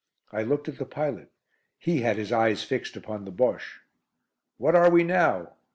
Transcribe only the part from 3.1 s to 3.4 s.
the